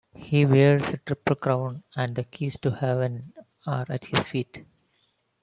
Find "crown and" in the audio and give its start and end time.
1.35-2.15